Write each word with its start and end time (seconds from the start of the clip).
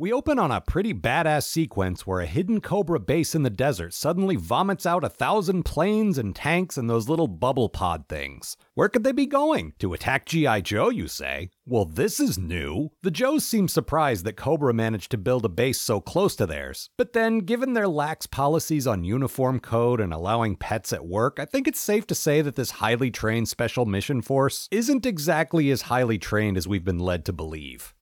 We 0.00 0.12
open 0.12 0.38
on 0.38 0.52
a 0.52 0.60
pretty 0.60 0.94
badass 0.94 1.42
sequence 1.42 2.06
where 2.06 2.20
a 2.20 2.26
hidden 2.26 2.60
Cobra 2.60 3.00
base 3.00 3.34
in 3.34 3.42
the 3.42 3.50
desert 3.50 3.92
suddenly 3.92 4.36
vomits 4.36 4.86
out 4.86 5.02
a 5.02 5.08
thousand 5.08 5.64
planes 5.64 6.18
and 6.18 6.36
tanks 6.36 6.78
and 6.78 6.88
those 6.88 7.08
little 7.08 7.26
bubble 7.26 7.68
pod 7.68 8.04
things. 8.08 8.56
Where 8.74 8.88
could 8.88 9.02
they 9.02 9.10
be 9.10 9.26
going? 9.26 9.72
To 9.80 9.94
attack 9.94 10.26
G.I. 10.26 10.60
Joe, 10.60 10.88
you 10.88 11.08
say? 11.08 11.50
Well, 11.66 11.84
this 11.84 12.20
is 12.20 12.38
new. 12.38 12.90
The 13.02 13.10
Joes 13.10 13.44
seem 13.44 13.66
surprised 13.66 14.24
that 14.24 14.36
Cobra 14.36 14.72
managed 14.72 15.10
to 15.10 15.18
build 15.18 15.44
a 15.44 15.48
base 15.48 15.80
so 15.80 16.00
close 16.00 16.36
to 16.36 16.46
theirs. 16.46 16.90
But 16.96 17.12
then, 17.12 17.40
given 17.40 17.72
their 17.72 17.88
lax 17.88 18.24
policies 18.24 18.86
on 18.86 19.02
uniform 19.02 19.58
code 19.58 20.00
and 20.00 20.14
allowing 20.14 20.54
pets 20.54 20.92
at 20.92 21.08
work, 21.08 21.40
I 21.40 21.44
think 21.44 21.66
it's 21.66 21.80
safe 21.80 22.06
to 22.06 22.14
say 22.14 22.40
that 22.40 22.54
this 22.54 22.70
highly 22.70 23.10
trained 23.10 23.48
special 23.48 23.84
mission 23.84 24.22
force 24.22 24.68
isn't 24.70 25.06
exactly 25.06 25.72
as 25.72 25.82
highly 25.82 26.18
trained 26.18 26.56
as 26.56 26.68
we've 26.68 26.84
been 26.84 27.00
led 27.00 27.24
to 27.24 27.32
believe. 27.32 27.96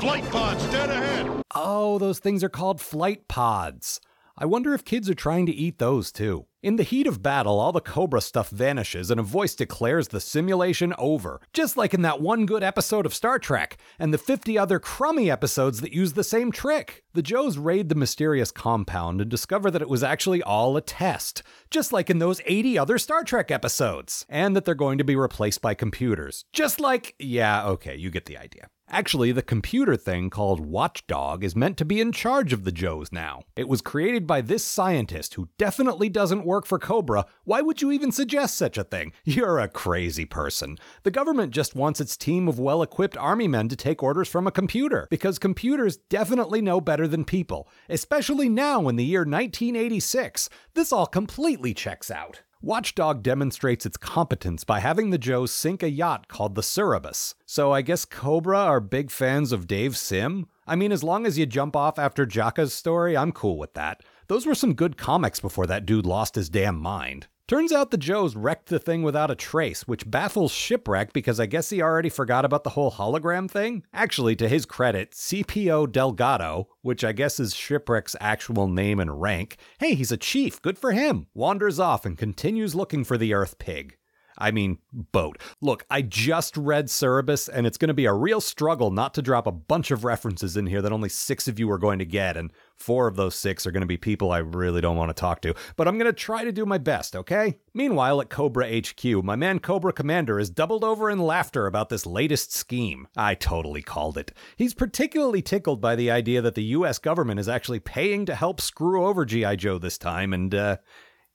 Flight 0.00 0.24
pods 0.30 0.64
dead 0.68 0.88
ahead! 0.88 1.23
Oh, 1.54 1.98
those 1.98 2.18
things 2.18 2.42
are 2.44 2.48
called 2.48 2.80
flight 2.80 3.28
pods. 3.28 4.00
I 4.36 4.46
wonder 4.46 4.74
if 4.74 4.84
kids 4.84 5.08
are 5.10 5.14
trying 5.14 5.46
to 5.46 5.52
eat 5.52 5.78
those 5.78 6.10
too. 6.10 6.46
In 6.64 6.76
the 6.76 6.82
heat 6.82 7.06
of 7.06 7.22
battle, 7.22 7.60
all 7.60 7.72
the 7.72 7.80
Cobra 7.82 8.22
stuff 8.22 8.48
vanishes 8.48 9.10
and 9.10 9.20
a 9.20 9.22
voice 9.22 9.54
declares 9.54 10.08
the 10.08 10.18
simulation 10.18 10.94
over, 10.96 11.42
just 11.52 11.76
like 11.76 11.92
in 11.92 12.00
that 12.00 12.22
one 12.22 12.46
good 12.46 12.62
episode 12.62 13.04
of 13.04 13.12
Star 13.12 13.38
Trek, 13.38 13.76
and 13.98 14.14
the 14.14 14.16
50 14.16 14.56
other 14.56 14.78
crummy 14.78 15.30
episodes 15.30 15.82
that 15.82 15.92
use 15.92 16.14
the 16.14 16.24
same 16.24 16.50
trick. 16.50 17.04
The 17.12 17.20
Joes 17.20 17.58
raid 17.58 17.90
the 17.90 17.94
mysterious 17.94 18.50
compound 18.50 19.20
and 19.20 19.30
discover 19.30 19.70
that 19.70 19.82
it 19.82 19.90
was 19.90 20.02
actually 20.02 20.42
all 20.42 20.74
a 20.78 20.80
test, 20.80 21.42
just 21.70 21.92
like 21.92 22.08
in 22.08 22.18
those 22.18 22.40
80 22.46 22.78
other 22.78 22.96
Star 22.96 23.24
Trek 23.24 23.50
episodes, 23.50 24.24
and 24.30 24.56
that 24.56 24.64
they're 24.64 24.74
going 24.74 24.96
to 24.96 25.04
be 25.04 25.16
replaced 25.16 25.60
by 25.60 25.74
computers, 25.74 26.46
just 26.54 26.80
like. 26.80 27.14
Yeah, 27.18 27.66
okay, 27.66 27.94
you 27.94 28.10
get 28.10 28.24
the 28.24 28.38
idea. 28.38 28.70
Actually, 28.90 29.32
the 29.32 29.42
computer 29.42 29.96
thing 29.96 30.28
called 30.28 30.60
Watchdog 30.60 31.42
is 31.42 31.56
meant 31.56 31.78
to 31.78 31.86
be 31.86 32.00
in 32.00 32.12
charge 32.12 32.52
of 32.52 32.64
the 32.64 32.70
Joes 32.70 33.10
now. 33.10 33.42
It 33.56 33.66
was 33.66 33.80
created 33.80 34.26
by 34.26 34.42
this 34.42 34.62
scientist 34.62 35.34
who 35.34 35.48
definitely 35.56 36.10
doesn't 36.10 36.44
work 36.44 36.53
for 36.64 36.78
Cobra. 36.78 37.26
Why 37.42 37.60
would 37.60 37.82
you 37.82 37.90
even 37.90 38.12
suggest 38.12 38.56
such 38.56 38.78
a 38.78 38.84
thing? 38.84 39.12
You're 39.24 39.58
a 39.58 39.68
crazy 39.68 40.24
person. 40.24 40.78
The 41.02 41.10
government 41.10 41.52
just 41.52 41.74
wants 41.74 42.00
its 42.00 42.16
team 42.16 42.46
of 42.46 42.60
well 42.60 42.82
equipped 42.82 43.16
army 43.16 43.48
men 43.48 43.68
to 43.68 43.76
take 43.76 44.02
orders 44.02 44.28
from 44.28 44.46
a 44.46 44.52
computer, 44.52 45.08
because 45.10 45.40
computers 45.40 45.96
definitely 45.96 46.62
know 46.62 46.80
better 46.80 47.08
than 47.08 47.24
people, 47.24 47.68
especially 47.88 48.48
now 48.48 48.86
in 48.88 48.94
the 48.94 49.04
year 49.04 49.22
1986. 49.22 50.48
This 50.74 50.92
all 50.92 51.06
completely 51.06 51.74
checks 51.74 52.10
out. 52.10 52.42
Watchdog 52.64 53.22
demonstrates 53.22 53.84
its 53.84 53.98
competence 53.98 54.64
by 54.64 54.80
having 54.80 55.10
the 55.10 55.18
Joes 55.18 55.52
sink 55.52 55.82
a 55.82 55.90
yacht 55.90 56.28
called 56.28 56.54
the 56.54 56.62
Cerberus. 56.62 57.34
So 57.44 57.72
I 57.72 57.82
guess 57.82 58.06
Cobra 58.06 58.58
are 58.58 58.80
big 58.80 59.10
fans 59.10 59.52
of 59.52 59.66
Dave 59.66 59.98
Sim? 59.98 60.46
I 60.66 60.76
mean, 60.76 60.92
as 60.92 61.04
long 61.04 61.26
as 61.26 61.38
you 61.38 61.46
jump 61.46 61.76
off 61.76 61.98
after 61.98 62.24
Jaka's 62.24 62.72
story, 62.72 63.16
I'm 63.16 63.32
cool 63.32 63.58
with 63.58 63.74
that. 63.74 64.02
Those 64.28 64.46
were 64.46 64.54
some 64.54 64.74
good 64.74 64.96
comics 64.96 65.40
before 65.40 65.66
that 65.66 65.84
dude 65.84 66.06
lost 66.06 66.34
his 66.34 66.48
damn 66.48 66.78
mind. 66.78 67.26
Turns 67.46 67.72
out 67.72 67.90
the 67.90 67.98
Joes 67.98 68.34
wrecked 68.34 68.70
the 68.70 68.78
thing 68.78 69.02
without 69.02 69.30
a 69.30 69.34
trace, 69.34 69.86
which 69.86 70.10
baffles 70.10 70.50
Shipwreck 70.50 71.12
because 71.12 71.38
I 71.38 71.44
guess 71.44 71.68
he 71.68 71.82
already 71.82 72.08
forgot 72.08 72.46
about 72.46 72.64
the 72.64 72.70
whole 72.70 72.90
hologram 72.90 73.50
thing. 73.50 73.84
Actually, 73.92 74.34
to 74.36 74.48
his 74.48 74.64
credit, 74.64 75.10
CPO 75.10 75.92
Delgado, 75.92 76.68
which 76.80 77.04
I 77.04 77.12
guess 77.12 77.38
is 77.38 77.54
Shipwreck's 77.54 78.16
actual 78.18 78.66
name 78.66 78.98
and 78.98 79.20
rank, 79.20 79.58
hey, 79.78 79.94
he's 79.94 80.10
a 80.10 80.16
chief, 80.16 80.62
good 80.62 80.78
for 80.78 80.92
him, 80.92 81.26
wanders 81.34 81.78
off 81.78 82.06
and 82.06 82.16
continues 82.16 82.74
looking 82.74 83.04
for 83.04 83.18
the 83.18 83.34
Earth 83.34 83.58
Pig. 83.58 83.98
I 84.38 84.50
mean, 84.50 84.78
boat. 84.92 85.40
Look, 85.60 85.84
I 85.90 86.02
just 86.02 86.56
read 86.56 86.86
Cerebus, 86.86 87.48
and 87.48 87.66
it's 87.66 87.78
going 87.78 87.88
to 87.88 87.94
be 87.94 88.06
a 88.06 88.12
real 88.12 88.40
struggle 88.40 88.90
not 88.90 89.14
to 89.14 89.22
drop 89.22 89.46
a 89.46 89.52
bunch 89.52 89.90
of 89.90 90.04
references 90.04 90.56
in 90.56 90.66
here 90.66 90.82
that 90.82 90.92
only 90.92 91.08
six 91.08 91.48
of 91.48 91.58
you 91.58 91.70
are 91.70 91.78
going 91.78 91.98
to 91.98 92.04
get, 92.04 92.36
and 92.36 92.52
four 92.76 93.06
of 93.06 93.16
those 93.16 93.34
six 93.34 93.66
are 93.66 93.70
going 93.70 93.82
to 93.82 93.86
be 93.86 93.96
people 93.96 94.30
I 94.30 94.38
really 94.38 94.80
don't 94.80 94.96
want 94.96 95.10
to 95.10 95.20
talk 95.20 95.40
to. 95.42 95.54
But 95.76 95.88
I'm 95.88 95.98
going 95.98 96.06
to 96.06 96.12
try 96.12 96.44
to 96.44 96.52
do 96.52 96.66
my 96.66 96.78
best, 96.78 97.14
okay? 97.16 97.58
Meanwhile, 97.72 98.20
at 98.20 98.30
Cobra 98.30 98.66
HQ, 98.80 99.04
my 99.24 99.36
man 99.36 99.58
Cobra 99.58 99.92
Commander 99.92 100.38
is 100.38 100.50
doubled 100.50 100.84
over 100.84 101.10
in 101.10 101.18
laughter 101.18 101.66
about 101.66 101.88
this 101.88 102.06
latest 102.06 102.52
scheme. 102.52 103.08
I 103.16 103.34
totally 103.34 103.82
called 103.82 104.18
it. 104.18 104.32
He's 104.56 104.74
particularly 104.74 105.42
tickled 105.42 105.80
by 105.80 105.96
the 105.96 106.10
idea 106.10 106.42
that 106.42 106.54
the 106.54 106.64
US 106.64 106.98
government 106.98 107.40
is 107.40 107.48
actually 107.48 107.80
paying 107.80 108.26
to 108.26 108.34
help 108.34 108.60
screw 108.60 109.06
over 109.06 109.24
G.I. 109.24 109.56
Joe 109.56 109.78
this 109.78 109.98
time, 109.98 110.32
and, 110.32 110.54
uh, 110.54 110.76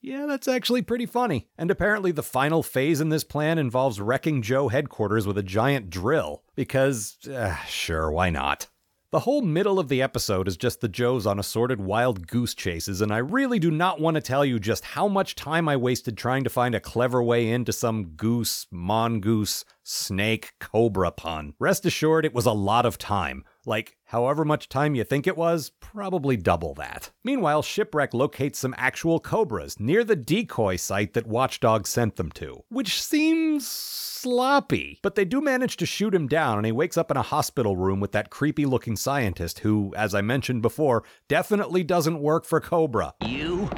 yeah, 0.01 0.25
that's 0.25 0.47
actually 0.47 0.81
pretty 0.81 1.05
funny. 1.05 1.47
And 1.57 1.69
apparently, 1.69 2.11
the 2.11 2.23
final 2.23 2.63
phase 2.63 3.01
in 3.01 3.09
this 3.09 3.23
plan 3.23 3.57
involves 3.57 3.99
wrecking 4.01 4.41
Joe 4.41 4.69
headquarters 4.69 5.27
with 5.27 5.37
a 5.37 5.43
giant 5.43 5.89
drill. 5.89 6.43
Because, 6.55 7.17
uh, 7.27 7.55
sure, 7.65 8.11
why 8.11 8.29
not? 8.29 8.67
The 9.11 9.21
whole 9.21 9.41
middle 9.41 9.79
of 9.79 9.89
the 9.89 10.03
episode 10.03 10.47
is 10.47 10.55
just 10.55 10.81
the 10.81 10.87
Joes 10.87 11.25
on 11.25 11.39
assorted 11.39 11.81
wild 11.81 12.27
goose 12.27 12.53
chases, 12.53 13.01
and 13.01 13.11
I 13.11 13.17
really 13.17 13.57
do 13.57 13.71
not 13.71 13.99
want 13.99 14.13
to 14.13 14.21
tell 14.21 14.45
you 14.45 14.59
just 14.59 14.85
how 14.85 15.07
much 15.07 15.33
time 15.33 15.67
I 15.67 15.77
wasted 15.77 16.15
trying 16.15 16.43
to 16.43 16.49
find 16.51 16.75
a 16.75 16.79
clever 16.79 17.23
way 17.23 17.49
into 17.49 17.73
some 17.73 18.09
goose, 18.09 18.67
mongoose, 18.69 19.65
snake, 19.81 20.53
cobra 20.59 21.09
pun. 21.09 21.55
Rest 21.57 21.87
assured, 21.87 22.23
it 22.23 22.35
was 22.35 22.45
a 22.45 22.51
lot 22.51 22.85
of 22.85 22.99
time. 22.99 23.43
Like, 23.65 23.97
however 24.05 24.45
much 24.45 24.69
time 24.69 24.95
you 24.95 25.03
think 25.03 25.27
it 25.27 25.37
was, 25.37 25.71
probably 25.79 26.37
double 26.37 26.73
that. 26.75 27.11
Meanwhile, 27.23 27.61
Shipwreck 27.61 28.13
locates 28.13 28.59
some 28.59 28.73
actual 28.77 29.19
cobras 29.19 29.79
near 29.79 30.03
the 30.03 30.15
decoy 30.15 30.77
site 30.77 31.13
that 31.13 31.27
Watchdog 31.27 31.85
sent 31.85 32.15
them 32.15 32.31
to, 32.33 32.63
which 32.69 33.01
seems 33.01 33.67
sloppy. 33.67 34.99
But 35.01 35.15
they 35.15 35.25
do 35.25 35.41
manage 35.41 35.77
to 35.77 35.85
shoot 35.85 36.15
him 36.15 36.27
down, 36.27 36.57
and 36.57 36.65
he 36.65 36.71
wakes 36.71 36.97
up 36.97 37.11
in 37.11 37.17
a 37.17 37.21
hospital 37.21 37.75
room 37.75 37.99
with 37.99 38.11
that 38.13 38.29
creepy 38.29 38.65
looking 38.65 38.95
scientist 38.95 39.59
who, 39.59 39.93
as 39.95 40.15
I 40.15 40.21
mentioned 40.21 40.61
before, 40.61 41.03
definitely 41.27 41.83
doesn't 41.83 42.21
work 42.21 42.45
for 42.45 42.61
Cobra. 42.61 43.13
You 43.25 43.69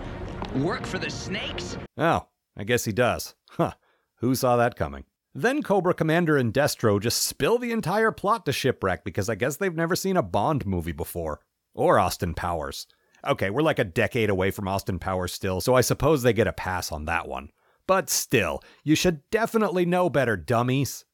work 0.56 0.86
for 0.86 1.00
the 1.00 1.10
snakes? 1.10 1.78
Oh, 1.98 2.28
I 2.56 2.64
guess 2.64 2.86
he 2.86 2.92
does. 2.92 3.36
Huh. 3.52 3.74
Who 4.18 4.36
saw 4.36 4.56
that 4.58 4.76
coming? 4.76 5.06
Then 5.34 5.64
Cobra 5.64 5.94
Commander 5.94 6.36
and 6.36 6.54
Destro 6.54 7.00
just 7.00 7.22
spill 7.24 7.58
the 7.58 7.72
entire 7.72 8.12
plot 8.12 8.46
to 8.46 8.52
Shipwreck 8.52 9.06
because 9.06 9.30
I 9.30 9.36
guess 9.36 9.56
they've 9.56 9.74
never 9.74 9.96
seen 9.96 10.18
a 10.18 10.24
Bond 10.24 10.66
movie 10.66 10.92
before. 10.92 11.40
Or 11.74 12.00
Austin 12.00 12.34
Powers. 12.34 12.86
Okay, 13.26 13.50
we're 13.50 13.62
like 13.62 13.80
a 13.80 13.86
decade 13.86 14.30
away 14.30 14.52
from 14.52 14.68
Austin 14.68 15.00
Powers 15.00 15.32
still, 15.32 15.62
so 15.62 15.74
I 15.74 15.82
suppose 15.82 16.22
they 16.22 16.34
get 16.34 16.48
a 16.48 16.54
pass 16.54 16.92
on 16.92 17.06
that 17.06 17.30
one. 17.30 17.52
But 17.88 18.10
still, 18.10 18.62
you 18.84 18.96
should 18.96 19.22
definitely 19.30 19.86
know 19.86 20.10
better, 20.10 20.36
dummies. 20.36 21.06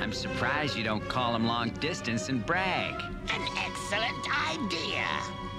I'm 0.00 0.12
surprised 0.12 0.76
you 0.76 0.84
don't 0.84 1.08
call 1.08 1.34
him 1.34 1.46
long 1.46 1.70
distance 1.70 2.28
and 2.28 2.44
brag. 2.44 3.02
An 3.02 3.48
excellent 3.56 4.50
idea. 4.50 5.06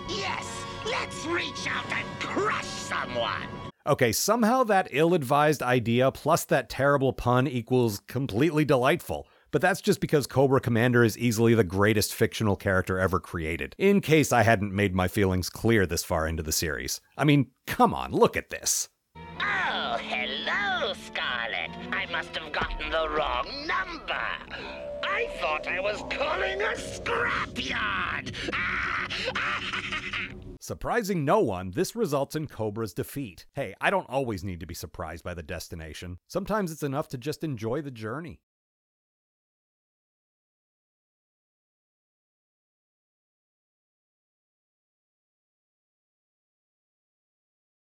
Yes, 0.07 0.47
let's 0.85 1.25
reach 1.25 1.67
out 1.67 1.91
and 1.91 2.05
crush 2.19 2.65
someone. 2.65 3.66
Okay, 3.87 4.11
somehow 4.11 4.65
that 4.65 4.89
ill 4.91 5.13
advised 5.13 5.63
idea 5.63 6.11
plus 6.11 6.43
that 6.45 6.69
terrible 6.69 7.13
pun 7.13 7.47
equals 7.47 8.01
completely 8.07 8.65
delightful. 8.65 9.29
But 9.51 9.61
that's 9.61 9.79
just 9.79 10.01
because 10.01 10.27
Cobra 10.27 10.59
Commander 10.59 11.05
is 11.05 11.17
easily 11.17 11.53
the 11.53 11.63
greatest 11.63 12.13
fictional 12.13 12.57
character 12.57 12.99
ever 12.99 13.21
created, 13.21 13.77
in 13.77 14.01
case 14.01 14.33
I 14.33 14.43
hadn't 14.43 14.75
made 14.75 14.93
my 14.93 15.07
feelings 15.07 15.49
clear 15.49 15.85
this 15.85 16.03
far 16.03 16.27
into 16.27 16.43
the 16.43 16.51
series. 16.51 16.99
I 17.17 17.23
mean, 17.23 17.51
come 17.65 17.93
on, 17.93 18.11
look 18.11 18.35
at 18.35 18.49
this. 18.49 18.89
Oh, 19.15 19.97
hello, 20.01 20.93
Scarlett. 21.05 21.71
I 21.93 22.07
must 22.11 22.35
have 22.35 22.51
gotten 22.51 22.91
the 22.91 23.07
wrong 23.07 23.47
number. 23.65 24.27
I 25.01 25.29
thought 25.39 25.65
I 25.65 25.79
was 25.79 26.03
calling 26.09 26.61
a 26.61 26.75
scrapyard. 26.75 28.35
Ah! 28.53 29.07
Surprising 30.67 31.23
no 31.23 31.39
one, 31.39 31.71
this 31.71 31.95
results 31.95 32.35
in 32.35 32.45
Cobra's 32.45 32.93
defeat. 32.93 33.45
Hey, 33.53 33.73
I 33.79 33.89
don't 33.89 34.09
always 34.09 34.43
need 34.43 34.59
to 34.59 34.65
be 34.65 34.73
surprised 34.73 35.23
by 35.23 35.33
the 35.33 35.41
destination. 35.41 36.17
Sometimes 36.27 36.73
it's 36.73 36.83
enough 36.83 37.07
to 37.07 37.17
just 37.17 37.41
enjoy 37.41 37.81
the 37.81 37.89
journey. 37.89 38.41